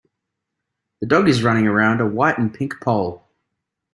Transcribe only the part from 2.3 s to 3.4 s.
and pink pole.